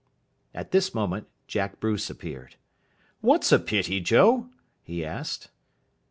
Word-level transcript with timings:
At 0.55 0.71
this 0.71 0.95
moment 0.95 1.27
Jack 1.45 1.79
Bruce 1.79 2.09
appeared. 2.09 2.55
"What's 3.19 3.51
a 3.51 3.59
pity, 3.59 3.99
Joe?" 3.99 4.49
he 4.81 5.05
asked. 5.05 5.51